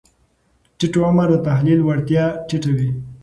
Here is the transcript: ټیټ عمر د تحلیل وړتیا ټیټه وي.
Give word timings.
ټیټ 0.77 0.93
عمر 1.05 1.27
د 1.33 1.37
تحلیل 1.47 1.79
وړتیا 1.83 2.25
ټیټه 2.47 2.71
وي. 2.77 2.89